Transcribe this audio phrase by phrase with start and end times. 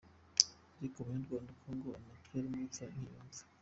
[0.77, 3.41] Ariko banyarwanda, koko ngo amatwi arimo urupfu ntiyumva!!!